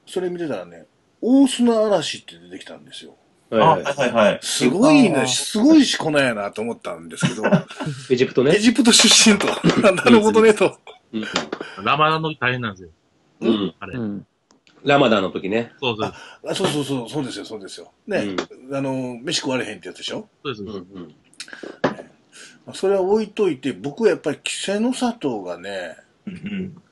[0.08, 0.86] それ見てたらね、
[1.20, 3.14] 大砂嵐って出てきたんですよ。
[3.50, 4.38] あ、はいはいはいはい。
[4.42, 7.42] すごいね、すごいしこなやなと思ったんですけど、
[8.10, 8.58] エジプトねエ。
[8.58, 9.46] ジプト出身と。
[9.80, 10.78] なるほどね、と。
[11.12, 11.24] うん。
[11.84, 12.88] ラマダンの時大変なんですよ。
[13.40, 13.74] うん。
[13.80, 13.98] あれ。
[13.98, 14.26] うん。
[14.84, 15.72] ラマダンの時ね。
[15.80, 16.14] そうそう。
[16.48, 17.90] あそうそうそう、そうですよ、そうですよ。
[18.06, 18.36] ね、
[18.72, 20.28] あの、飯食われへんってやつでしょ？
[20.44, 20.62] そうです。
[20.62, 20.68] うん。
[20.68, 21.14] うん。
[22.66, 26.82] まあそれは置いといて、僕はやっぱり稀勢の里がね、うんうん。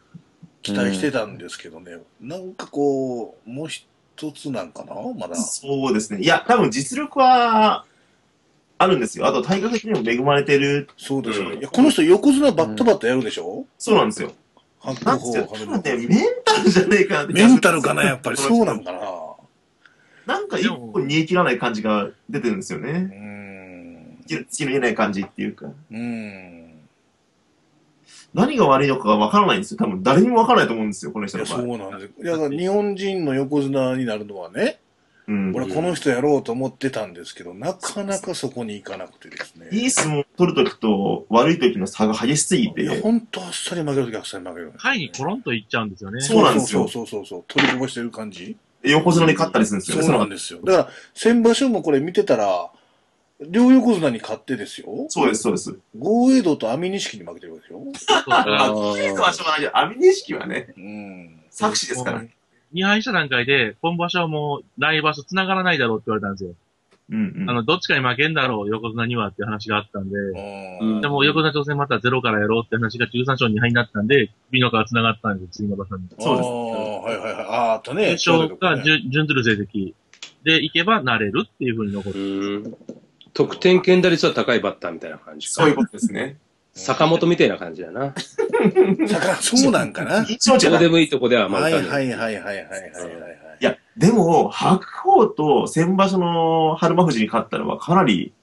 [0.72, 3.84] 期待してたんですけどね、なんかこう、もう一
[4.32, 4.94] つなんかな？
[5.18, 5.36] まだ。
[5.36, 6.20] そうですね。
[6.20, 7.84] いや、多分実力は、
[8.78, 9.26] あるんですよ。
[9.26, 10.88] あと体格的にも恵まれてる。
[10.96, 11.50] そうですよね。
[11.52, 14.32] うんいや、この人横綱バッタバッタやるでしょ、そうなんですよ。
[14.80, 15.44] 白なんですよ。
[15.46, 18.36] 鵬多分ね、メンタルじゃねえかなって気メンタルかな、やっぱり。
[18.36, 19.00] そうなんかな。
[20.26, 22.90] なんか一個煮え切らない感じが出てるんですようね。
[22.90, 24.24] ーん。
[24.26, 25.66] 突きの言えない感じっていうか。
[25.66, 26.65] うーん。
[28.36, 29.78] 何が悪いのかがわからないんですよ。
[29.78, 31.88] 多分誰にもわからないと思うんですよ、この人いや、その場合。
[31.88, 32.12] うなんです。
[32.22, 34.78] いや、だから日本人の横綱になるのはね、
[35.26, 35.52] うん。
[35.56, 39.68] 俺この人やろうと思ってたんですけど、なかなかそこに行かなくてですね。
[39.72, 44.72] いい相撲を取るときと悪いときの差が激しすぎいや、て、ほんとあっさり負けるときあっさり負ける。
[44.76, 46.20] 下位にコロンといっちゃうんですよね。
[46.20, 47.44] そうなんですよそうそうそうそう。
[47.48, 50.02] 取りこぼしてる感じ横綱に勝ったりするんですよね。
[50.04, 50.60] そうなんですよ。
[50.62, 52.70] だから、先場所もこれ見てたら、
[53.40, 55.06] 両横綱に勝ってですよ。
[55.08, 55.78] そうです、そうです。
[55.98, 58.12] 豪栄道と網錦に負けてるわけですよ。
[58.30, 61.40] あ、これはしょうがないけど、阿炎錦はね、うん。
[61.50, 62.30] 作詞ですからね。
[62.72, 66.54] 2敗した段階で、今場所はもう来場所繋がらないだろうって言われたんですよ。
[67.10, 67.50] うんうん。
[67.50, 70.16] あの、どっちかに負けんだろう、横綱にはっていう話があったんで、
[70.80, 76.08] うんでも横綱挑戦またゼロからやろうって話が13勝2敗になったんで、首の皮繋がったんですよ、次の場所に。
[76.18, 77.44] そうですああ、はいはいはい。
[77.44, 78.06] ああ、あったね。
[78.06, 79.94] 優勝がね準準ずる成績
[80.42, 82.76] でいけばなれるっていうふうに残うる。
[83.44, 83.48] ん。
[83.48, 85.52] 得点圏打率は高いバッターみたいな感じか。
[85.52, 86.38] そういうことですね。
[86.72, 88.14] 坂本みたいな感じだな。
[89.08, 90.24] 坂そうなんかな？
[90.24, 91.72] どうでもいいとこではまあはい。
[91.72, 92.66] はいはいはいはいはいはいは
[93.60, 93.64] い。
[93.64, 98.34] や、でも、白鵬と先場所の春馬富士に勝ったのはかなり、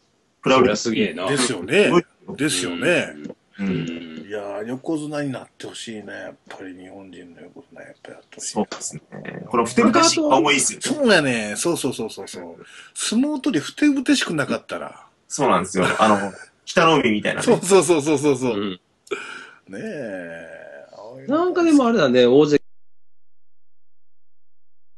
[0.41, 1.27] プラウドそりゃすげえな。
[1.27, 1.91] ですよね。
[2.35, 3.13] ですよね。
[3.59, 3.63] う。
[3.63, 6.11] うんやー、横綱になってほしいね。
[6.11, 8.51] やっぱり日本人の横綱やっぱやってほしい。
[8.51, 9.01] そうですね。
[9.47, 10.79] このふてぶてしい顔もいいっすよ。
[10.81, 11.53] そうやね。
[11.55, 12.65] そうそうそうそうそう。
[12.93, 15.05] 相撲取りふてぶてしくなかったら。
[15.27, 15.85] そうなんですよ。
[15.99, 16.33] あの、
[16.65, 17.45] 北の海みたいなね。
[17.45, 18.79] そうそうそうそうそうそうう。
[19.69, 21.27] ねんえ。
[21.27, 22.63] なんかでもあれだね、大関。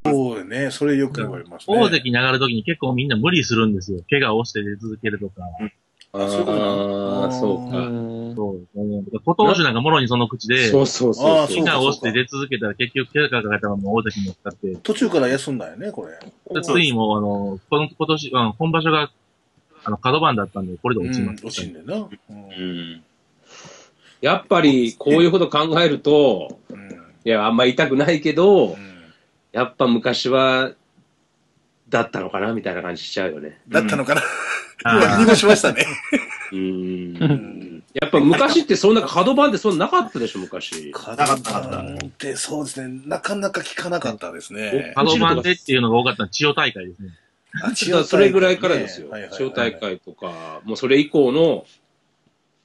[0.05, 0.71] そうね。
[0.71, 1.77] それよく言われますね。
[1.77, 4.01] 大関に上がるときに結構みんな無理するんですよ。
[4.09, 5.41] 怪我をして出続けるとか。
[6.17, 6.51] あそうか
[7.27, 7.77] あ、そうか。
[8.35, 8.81] そう。
[8.81, 11.37] うん小投手なんかもろにその口で、そうそうそうそう。
[11.41, 14.75] あーそう怪我をして出続けたら結局怪我がかかったまま大関になったって。
[14.77, 16.19] 途中から休んだよね、これ。
[16.53, 19.09] でついにもうあの、この今年、うん本場所が、
[19.83, 21.45] あの、角番だったんで、これで落ちます。
[21.45, 21.95] 落ちんでな。
[21.95, 23.03] うんうん。
[24.21, 28.75] やっぱり、こういうこと考えると、うんいや、あんま痛くないけどう、ん
[29.51, 30.71] やっぱ昔は、
[31.89, 33.61] だったのかなみたいな感じしちゃうよね。
[33.67, 34.21] だったのかな？
[34.83, 35.85] あー 今、濁しましたね。
[36.51, 36.55] う。
[36.55, 40.91] うんんやっぱ昔ってそんな角番ってそんななかったでしょ、昔。
[40.91, 43.01] なかったなかったで、そうですね。
[43.05, 44.93] なかなか聞かなかったですね。
[44.95, 47.09] 角番でっていうのが多かったのは千代大会ですね。
[47.63, 49.09] あだからそれぐらいからですよ。
[49.09, 51.65] はいはいはい地方大会とか、もうそれ以降の、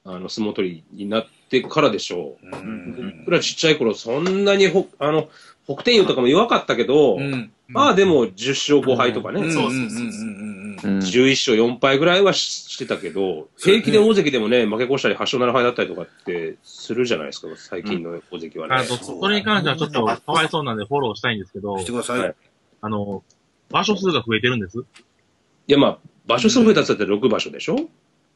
[0.03, 2.57] あの、相撲取りになってからでしょう。
[2.57, 5.29] うん僕らちっちゃい頃、そんなにほ、あの、
[5.65, 9.51] 北天佑とかも弱かったけど、うんまあでも10勝5敗とかね、うん。
[9.53, 10.01] そうそうそううんうんう。
[10.03, 10.95] んうん。
[10.95, 18.75] うん11勝4敗ぐらいはししてたけど、平気で大関でもね、負け越したり8勝7敗だったりとかってするじゃないですか、最近の大関はね。
[18.75, 21.77] あと、それに関してはちょっとかわいそうなんでフォローしたいんですけど。
[21.79, 22.13] して、くださ。
[22.13, 22.35] はい。
[22.81, 23.23] あの、
[23.69, 24.79] 場所数が増えてるんです？
[24.79, 24.81] い
[25.67, 27.75] いやまあ、場所数増えたって言ったら6場所でしょ？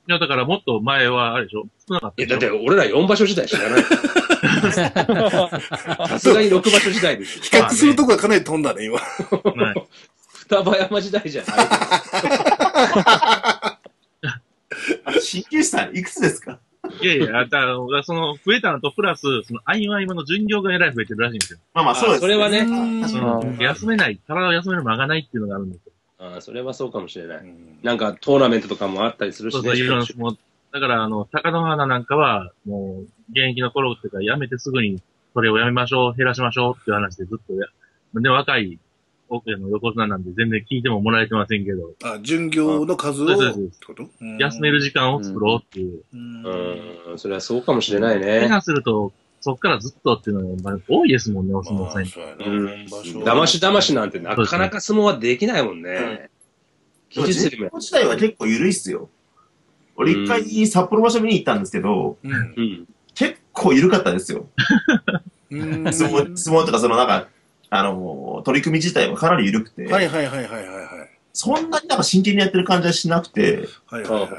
[0.07, 1.63] や、だからもっと前は、あれでしょ？
[1.87, 2.51] 少なかったいや、でしょ？
[2.51, 3.83] だって俺ら4場所時代知らない。
[6.07, 7.43] さすがに6場所時代ですよ。
[7.43, 8.97] 比較するとこがかなり飛んだね、今。
[8.99, 9.83] はい
[10.47, 11.55] 双葉山時代じゃない。
[15.05, 16.59] あ鍼灸師さん、いくつですか？
[17.01, 21.59] いやいや、だからその、増えたのと、プラス、その、合間合間の巡業がえらい増えてるらしいんですよ。
[21.73, 22.67] まあまあ、そうです、それはね。
[23.59, 25.91] 休めない、体を休める間がないっていうのがあるんですよ。
[26.17, 27.37] ああそれはそうかもしれない。
[27.39, 29.61] うんなんかトーナメントとかもあったりするしね。
[29.61, 30.37] そうそう、いろいろ、もう、
[30.75, 35.01] だから、あの、高野花なんかは、もう、現役の頃っていうか、辞めてすぐに、
[35.33, 37.65] それをやめましょう、減らしましょうっていう話でずっとや、
[38.13, 38.77] で、若い、
[39.29, 43.93] 奥の横綱なんで全然聞いてももらえてませんけど、あ、巡業の数を、そうですそ
[44.37, 46.03] 休める時間を作ろうっていう。
[46.13, 46.43] うん。
[47.11, 48.53] うん、それはそうかもしれない怪ね。
[48.53, 51.47] 我すると、そっからずっとっていうのが、まあ、多いですもん。
[51.47, 52.03] ね、お相撲さん。
[52.03, 53.23] に。
[53.23, 54.11] だましだましなん。
[54.11, 55.81] てなかなか相撲はできないもん。
[55.81, 56.29] ね。
[57.11, 57.79] 技術力も。
[57.79, 59.09] 自体は結構緩いっすよ。
[59.95, 62.87] 俺一回札幌場所見に行ったんですけど、うんうん。
[63.13, 64.47] 結構緩かったですよ。
[65.51, 67.27] うん相撲、相撲とかそのなんか、
[67.69, 71.09] あの、取り組み自体はかなり緩くて、はいはいはいはいはいはい。
[71.33, 74.31] そんなになんか真剣にやってる感じはしなくて、はいはいはい。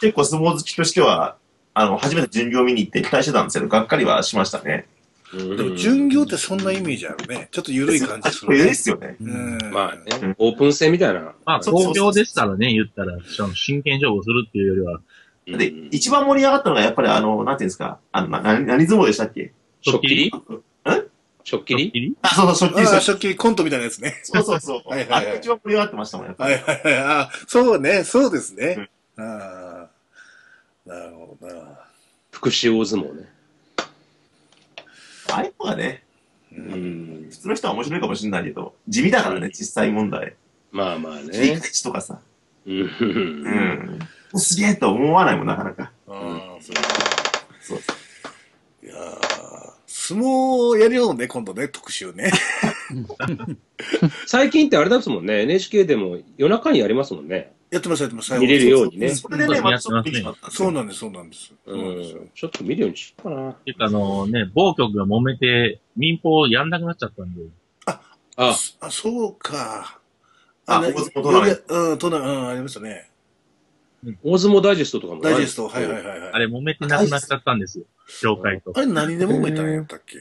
[0.00, 1.36] 結構相撲好きとしては、
[1.74, 4.86] あの、初めて巡業見に行って期待してたんですけど、がっかりはしましたね。
[5.32, 7.48] でも巡業ってそんなイメージあるね。
[7.52, 8.46] ちょっと緩い感じする。
[8.46, 9.16] 結構緩いっすよね。
[9.20, 11.34] うんまあね、オープン戦みたいな。
[11.44, 15.00] まあ、東京でしたらね、言ったら、その真剣勝負するっていうよりは、
[15.58, 19.52] で、一番盛り上がったのがやっぱりあの、なんていうんですか、あの、な何何相撲でしたっけ？
[19.82, 20.08] 食器？
[20.08, 20.32] り
[20.86, 21.04] え
[21.44, 21.76] 食器？
[21.76, 23.06] りりあ、そうそう、食器ああ、です。
[23.06, 24.20] 食器コントみたいなやつね。
[24.24, 24.88] そうそうそう。
[24.88, 26.54] はいはいはいあれが一番盛り上がってましたもん、やっぱり。
[26.54, 26.96] はいはいはい。
[27.04, 28.90] あそうね、そうですね。
[29.16, 31.54] ああ、なるほどな。
[32.30, 33.28] 福祉大相撲ね。
[35.30, 36.04] ああいうのがね、
[36.52, 37.26] うん。
[37.30, 40.34] 普通の人は面白いかもしれないけど、地味だからね、実際問題。
[40.72, 41.60] まあまあ切りね。
[41.60, 42.20] 口とかさ、
[42.66, 42.70] う。
[42.70, 43.98] うんん。
[44.38, 45.92] すげえと思わないもん、なかなか。
[46.08, 46.76] ああ、そう
[47.60, 47.78] そう。
[48.86, 49.50] いやー
[49.86, 52.32] 相撲やるようね、今度ね、特集ね。
[54.26, 57.52] 最近ってあれですもんね、 NHK でも夜中にやりますもんね。
[57.70, 58.36] やってます、やってます。
[58.36, 60.04] 見れるようにねそれでね、またちょっ
[60.50, 61.52] そうなんです、そうなんです。
[61.66, 62.30] うん。
[62.34, 63.52] ちょっと見るようにしようかな。
[63.52, 67.42] ていうかあのね、某局が揉めて、民放やんなくなっちゃったんで、
[67.86, 68.00] あ、
[68.80, 70.00] あ、そうか。
[70.66, 71.52] あね大相撲トーナメン
[71.92, 73.08] うん、トーナうん、ありましたね。
[74.24, 76.30] 大相撲ダイジェストとかもダイジェスト、はいはいはいはい。
[76.32, 77.84] あれ揉めてなくなっちゃったんですよ。
[78.20, 78.72] 協会と。
[78.74, 80.18] あれ何で揉めたんやったっけ？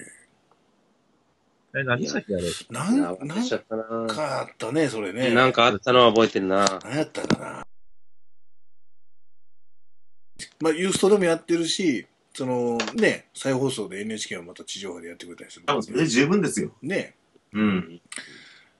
[1.73, 2.43] あれ何でしたっけあれ。
[2.69, 4.07] なん、なん忘れちゃったな。
[4.07, 5.33] かあったね、それね。
[5.33, 6.65] なんかあったのは覚えてるな。
[6.83, 7.65] 何やったかな。
[10.61, 16.71] まあ、ユーストでもやってるし、その、ね、再放送で NHK はまた地上波でやってくれたりする多分それで十分ですよ。
[16.81, 17.15] ね。
[17.53, 18.01] うん。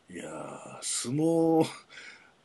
[0.09, 1.67] いやー、相撲、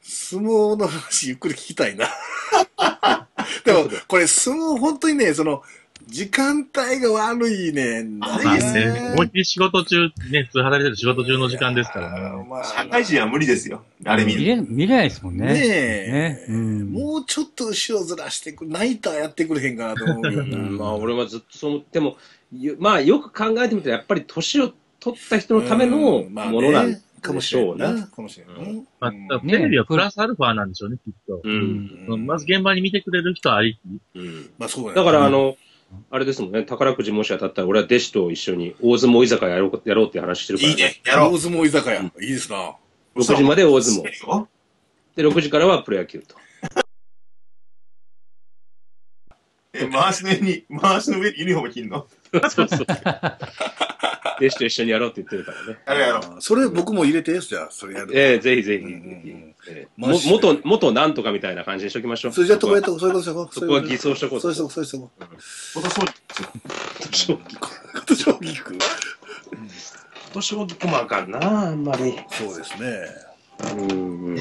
[0.00, 2.09] 相撲の話ゆっくり聞きたいな。
[3.64, 5.62] でも、これ相撲本当にね、その、
[6.07, 8.29] 時間帯が悪いねんな。
[8.29, 12.47] まあね、思いっきり仕事中、ね、普通働いてる仕事中の時間ですからね。
[12.49, 13.83] まあ社会人は無理ですよ。
[14.05, 14.40] あれ見る？
[14.40, 15.47] 見れ、見れないですもんね。
[15.47, 16.93] ねえねうん。
[16.93, 20.59] もうちょっと後ろずらしてく、ナイターやってくれへんかなと思うよな。
[20.59, 22.17] うんまあ俺はずっとそう思っても、
[22.53, 28.01] よまあよく考えてみたらやっぱり年を取った人のためのもうんまあねのなんかもでしょうしれんな。
[28.03, 28.07] ね。
[28.14, 29.40] かもしれんな。
[29.40, 31.40] テレビはプラスアルファなんでしょうね、きっと。
[31.43, 32.07] うん。
[32.09, 33.79] うんまず現場に見てくれる人あり
[34.14, 34.19] き。
[34.19, 35.57] うんまあそうやだからあの、
[36.11, 41.00] あれですもんね、宝くじもし当たったら俺は弟子と一緒に大相撲居酒屋やろうやろうって話してるからいいね。
[41.04, 41.35] やろう。
[41.35, 42.02] 大相撲居酒屋。
[42.02, 42.76] いいですな。
[43.16, 44.12] 6時まで大相撲。
[44.26, 44.46] 撲。
[45.16, 46.37] で、6時からはプロ野球と。
[49.72, 52.07] え、回しの上に、回しの上にユニフォーム着んの？
[52.51, 52.87] そうそう。
[54.40, 56.01] 弟子と一緒にやろうって言ってるからね。
[56.03, 56.20] やろ。
[56.20, 58.11] うやろそれ僕も入れて、じゃあ、それやる。
[58.18, 58.85] ええぜひぜひ。
[59.97, 62.33] も元、元なんとかみたいな感じにしときましょう。
[62.33, 63.55] それじゃあ、とこやっとこ、そういうことしとこう。
[63.55, 64.40] そこは偽装しとこう。
[64.40, 65.25] そうしとこう、そうしとこう。
[65.75, 67.70] 今年も、こ
[68.07, 68.14] と。
[68.14, 68.79] 将棋区。
[70.35, 71.23] 年をこまあか。
[71.23, 72.18] んな、あんまり。
[72.31, 73.07] そうですね。
[73.79, 74.37] うん。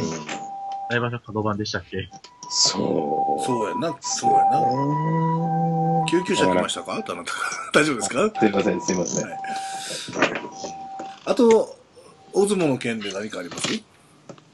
[0.89, 2.09] 来場所角番でしたっけ
[2.49, 3.45] そう。
[3.45, 5.72] そうやな、そうやな。
[6.13, 6.93] 救急車来ましたか？
[6.93, 7.13] あなた。
[7.73, 8.31] 大丈夫ですか？
[8.39, 9.29] すいません、すいません。
[9.29, 9.39] はい
[11.25, 11.77] あと、
[12.33, 13.81] 大相撲の件で何かあります？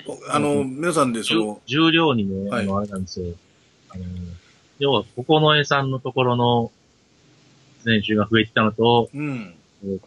[0.08, 3.34] おあの、皆さんでその、重量にね、はいあの、あれなんですよ。
[3.90, 4.06] あの、
[4.78, 6.72] 要は、ここの江さんのところの
[7.84, 9.56] 選手が増えてきたのと、うん。
[9.84, 10.00] えっ、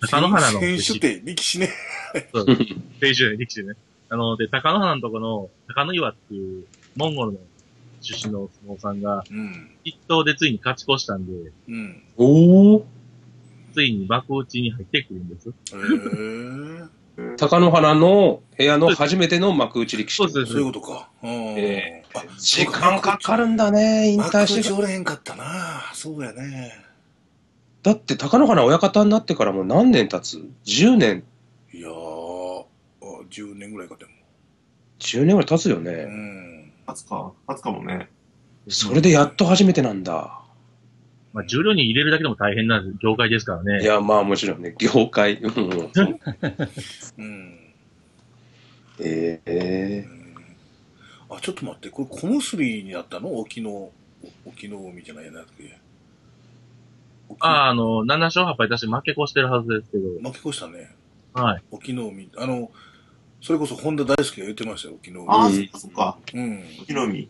[0.00, 1.70] と、高野花の選手って力士ね。
[2.34, 2.56] そう選
[3.14, 3.74] 手ね、力士ね。
[4.08, 6.64] あの、で、高野花のところの、高野岩っていう、
[6.96, 7.38] モンゴルの
[8.00, 9.70] 出身の相撲さんが、うん。
[9.88, 12.02] 一頭でついに勝ち越したんで、うん。
[12.16, 12.86] おお。
[13.74, 15.48] ついに幕内に入ってくるんです。
[15.48, 16.88] へー。
[17.36, 20.16] 高野花の部屋の初めての幕内力士。
[20.16, 21.08] そうですそういうことか。
[21.22, 24.74] うんえあ、時間かかるんだね、引幕退してから。
[24.76, 25.44] 内おれへんかったな。
[25.94, 26.72] そうやね。
[27.82, 31.24] だって高野花親方になってからもう何年経つ ?10 年、
[31.72, 32.64] いやー、あ
[33.30, 34.10] 10年ぐらいかでも。
[35.00, 36.04] 10年ぐらい経つようね。
[36.04, 36.72] ん。
[36.86, 37.32] 初か。
[37.46, 38.08] 初かもね。
[38.68, 40.38] それでやっと初めてなんだ。
[41.32, 43.82] まあ、重量に入れるだけでも大変な業界ですからね。
[43.82, 45.40] いや、まあもちろんね、業界。
[45.42, 47.58] うん。
[49.00, 50.06] ええ
[51.30, 53.38] あ、ちょっと待って、これ小結びになったの？
[53.38, 53.90] 沖の、
[54.46, 55.78] 沖の海じゃないなって。
[57.28, 60.94] 沖ああ、あの、7勝8敗出して負け越してるはずですけど、負け越したね。
[61.34, 61.62] はい。
[61.70, 62.30] 沖の海。
[62.36, 62.70] あの、
[63.42, 65.56] それこそ本田大輔が言ってましたよ、沖のああ、海。
[65.56, 66.18] そっかそっか。
[66.32, 66.64] うん。
[66.82, 67.28] 沖の海。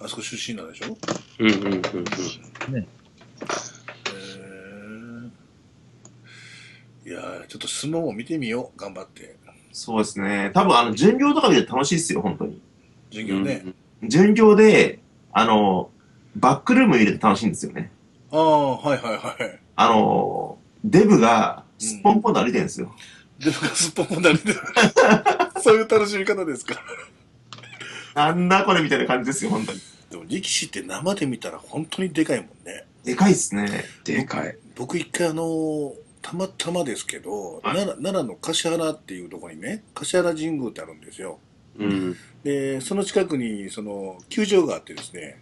[0.00, 0.96] あそこ出身なんでしょ？
[1.40, 1.74] うんうんうんうん。
[1.74, 9.36] えー、いやーちょっと相撲を見てみよう、頑張って。
[9.72, 10.50] そうですね。
[10.54, 12.60] 多分、あの、巡業とか見て楽しいですよ、本当に。
[13.10, 13.64] 授業ね。
[14.02, 15.00] 巡業で、
[15.32, 15.90] あの、
[16.36, 17.90] バックルーム入れて楽しいんですよね。
[18.30, 19.58] ああ、はいはいはい。
[19.76, 22.94] あの、デブがすっぽんぽんと歩いてるんですよ。
[23.38, 24.52] で、僕がすっぽんぽんだりで。
[25.60, 26.74] そういう楽しみ方ですか？
[28.18, 29.80] なんだこれみたいな感じですよ、本当に。
[30.10, 32.84] でも力士って生で見たら本当にでかいもんね。
[33.04, 33.84] でかいっすね。
[34.04, 34.56] でかい。
[34.74, 41.38] 僕一回あのたまたまですけど、はい奈良奈良の橿原っていうところにね、橿原神宮ってあるんですよ。
[41.78, 42.16] うん。
[42.42, 45.40] で、その近くに、その、球場があってですね、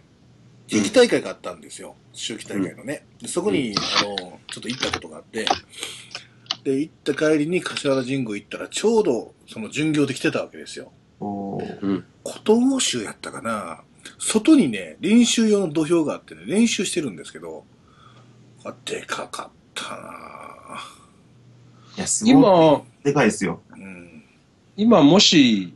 [0.67, 1.95] 地域大会があったんですよ。
[2.13, 3.05] 秋季大会のね。
[3.21, 5.45] でそこに、あの、ちょっと行ったことがあって、
[6.63, 10.91] で、行った帰りに橿原神宮行ったら、ちょうど、その巡業で来てたわけですよ。
[11.19, 13.81] おー古東州やったかな
[14.19, 17.65] 外にね、練習用の土俵があってね、練習してるんですけど、
[18.63, 20.79] あでかかったな
[21.97, 22.33] いや、すごい。
[22.33, 23.61] 今、でかいですよ。
[23.71, 24.23] うん。
[24.75, 25.73] 今もし、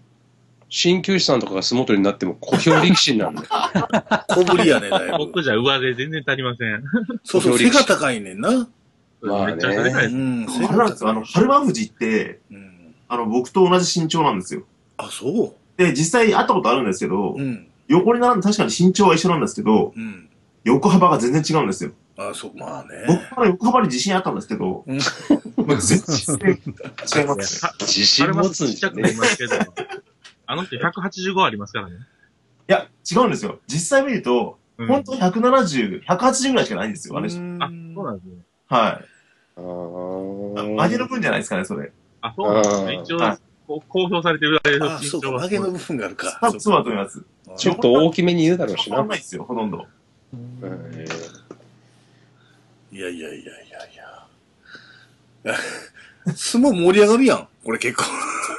[0.69, 3.47] 鍼灸師さんとかが相撲取りになっても小兵力士になるんだよ。
[4.29, 5.17] 小ぶりやね、だいぶ。
[5.17, 6.83] 僕じゃ上で全然足りません。
[7.23, 8.67] そうそう、背が高いねんな。
[9.21, 10.15] まあねめちゃくちゃでかいです。
[10.15, 11.09] うん、背あれなんですよ。
[11.09, 12.95] あの、春馬富士って、うん。
[13.09, 14.63] あの、僕と同じ身長なんですよ。
[15.05, 17.67] あ、そで、実際会ったことあるんですけど、ううん。
[17.87, 20.29] 横に並んで確かに身長は一緒なんですけど、うん。
[20.63, 21.91] 横幅が全然違うんですよ。
[22.17, 23.05] あ、そう、まあね。
[23.07, 24.97] 僕から横幅に自信あったんですけど、うん
[25.65, 26.59] まあ全然
[27.21, 27.71] 違いますね。
[27.81, 29.55] 自信持つんじゃね言いますけど、
[30.45, 31.95] あの人185ありますからね。
[32.69, 33.59] いや、違うんですよ。
[33.67, 37.27] 実際見ると、うん本当170、180ぐらいしかないんですよ、あれ。
[37.27, 38.33] あ、そうなんですね。
[38.67, 38.81] はい。
[38.81, 39.01] あ
[39.57, 41.91] あー曲げの分じゃないですかね、それ。
[42.21, 43.01] あ、そうなんですね。
[43.03, 43.37] 一応
[43.87, 46.37] 公表されてるあれのあ、そうか、は曲げの部分があるか。
[46.41, 47.23] 多分そうだと思います。
[47.57, 49.07] ちょっと大きめに言うだろうしな変わん。
[49.09, 49.85] ないですよ、ほとんど。
[52.91, 53.45] いやいやいやいやい
[55.45, 55.55] や。
[56.35, 57.47] 相撲盛り上がるやん。
[57.63, 58.03] これ結構。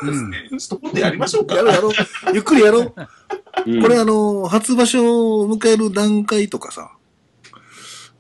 [0.03, 1.55] うんちょっと今度やりましょうか。
[1.55, 1.93] やろうやろう。
[2.35, 2.93] ゆっくりやろう。
[2.93, 2.99] こ
[3.89, 6.91] れあの、初場所を迎える段階とかさ、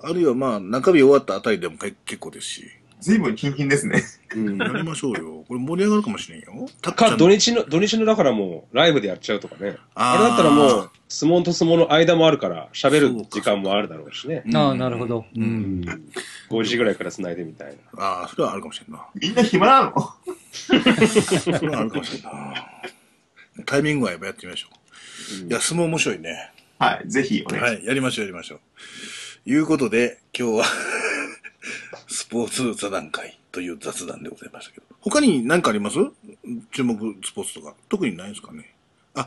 [0.01, 2.71] あるいはまあ、中日終わったあたりでも結構ですし、
[3.03, 4.03] 随分キンキンですね。
[4.35, 5.45] うんやりましょうよ。
[5.49, 6.69] これ盛り上がるかもしれんよ。
[6.81, 9.77] たか、ん土日の、土日のだからもう、ライブでやっちゃうとかね。
[9.95, 14.45] あれだったらもう、相撲と相撲の間もあるから、喋る時間もあるだろうしね。
[14.55, 15.27] ああ、なるほど。
[15.37, 15.41] う。
[15.41, 15.85] うんうんん。
[16.49, 18.03] 5時ぐらいから繋いでみたいな。
[18.03, 19.05] ああ、それはあるかもしれんな。
[19.15, 19.93] みんな暇なの？
[20.63, 22.55] それはあるかもしれんな。
[23.67, 24.69] タイミングはやっぱやってみましょ
[25.45, 25.49] う。
[25.49, 26.53] いや、相撲面白いね。
[26.79, 27.75] はい、ぜひお願いします。
[27.75, 28.61] はい、やりましょう、やりましょう。
[29.45, 30.65] いうことで、今日は、
[32.13, 34.87] スポーツ座談会という雑談でございましたけど。
[35.01, 35.97] 他に何かあります？
[36.73, 37.75] 注目スポーツとか。
[37.89, 38.73] 特にないですかね。
[39.15, 39.27] あ、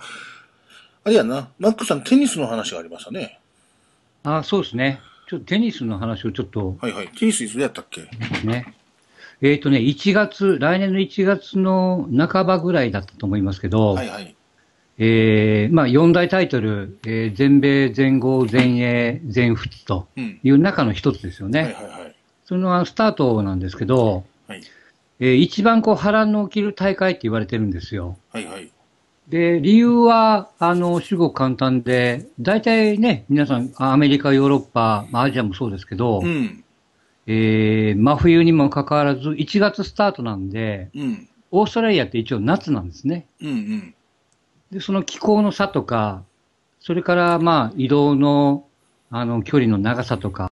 [1.03, 1.49] あれやな。
[1.59, 3.39] マックさん、テニスの話がありましたね。
[4.23, 4.99] あそうですね。
[5.29, 7.07] ちょっとテニスの話をちょっとはいはい。
[7.09, 8.01] テニスいつやったっけ？
[8.45, 8.73] ね。
[9.41, 14.35] えっ、とね、1月、来年の1月の半ばぐらいだったと思いますけど、はいはい。
[14.97, 20.39] えーまあ、4大タイトル、えー全米、全豪、全英、全仏とうん。
[20.41, 21.63] いう中の一つですよね。
[21.63, 22.14] はいはいはい。
[22.45, 24.61] そのあスタートなんですけど、はい。
[25.19, 28.17] えー一番こう波乱の起きる大会って言われてるんですよ。
[28.31, 28.69] はいはい。
[29.29, 36.63] で、理由は、あの、至極簡単で、大体ね、皆さん、アメリカ、ヨーロッパ、まあ、アジアもそうですけど、うん。
[37.25, 41.27] えー真冬にもかかわらず、1月スタートなんで、うん。
[41.49, 43.25] オーストラリアって一応夏なんですね。
[43.41, 43.95] うんうん。
[44.71, 46.23] で、その気候の差とか、
[46.79, 48.65] それから、まあ、移動の、
[49.09, 50.51] あの、距離の長さとか、